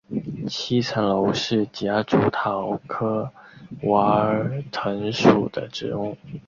[0.47, 3.31] 七层楼是夹竹桃科
[3.83, 6.17] 娃儿藤属的植物。